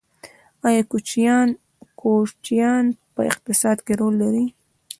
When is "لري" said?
4.23-4.45